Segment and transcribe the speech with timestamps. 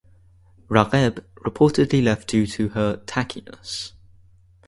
[0.67, 3.91] Ragheb reportedly left due to her "tackiness".